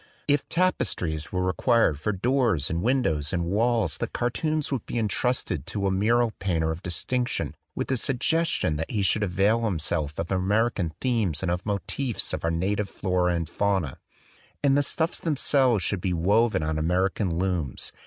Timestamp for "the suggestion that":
7.89-8.89